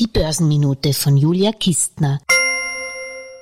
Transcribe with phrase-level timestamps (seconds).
[0.00, 2.20] Die Börsenminute von Julia Kistner.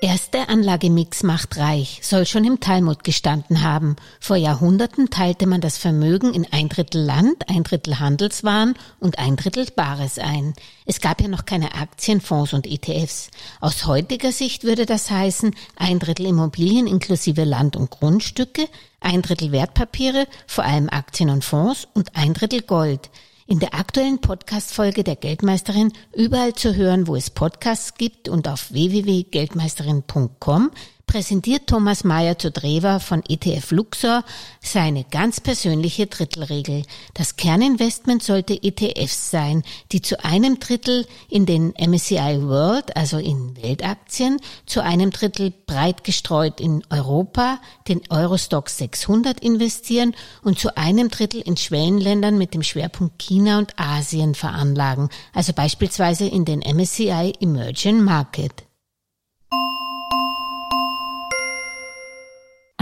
[0.00, 3.96] Erste Anlagemix macht reich, soll schon im Talmud gestanden haben.
[4.20, 9.36] Vor Jahrhunderten teilte man das Vermögen in ein Drittel Land, ein Drittel Handelswaren und ein
[9.36, 10.54] Drittel Bares ein.
[10.86, 13.28] Es gab ja noch keine Aktien, Fonds und ETFs.
[13.60, 18.66] Aus heutiger Sicht würde das heißen, ein Drittel Immobilien inklusive Land und Grundstücke,
[19.00, 23.10] ein Drittel Wertpapiere, vor allem Aktien und Fonds und ein Drittel Gold
[23.46, 28.72] in der aktuellen Podcast-Folge der Geldmeisterin überall zu hören, wo es Podcasts gibt und auf
[28.72, 30.70] www.geldmeisterin.com
[31.06, 34.24] präsentiert Thomas Mayer zu Drewer von ETF Luxor
[34.60, 36.82] seine ganz persönliche Drittelregel.
[37.14, 43.56] Das Kerninvestment sollte ETFs sein, die zu einem Drittel in den MSCI World, also in
[43.62, 51.08] Weltaktien, zu einem Drittel breit gestreut in Europa, den Eurostox 600 investieren und zu einem
[51.08, 57.32] Drittel in Schwellenländern mit dem Schwerpunkt China und Asien veranlagen, also beispielsweise in den MSCI
[57.40, 58.65] Emerging Market.